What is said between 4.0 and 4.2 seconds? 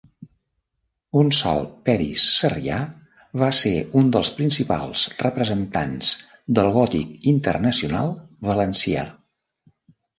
un